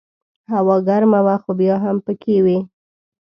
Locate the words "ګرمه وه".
0.87-1.35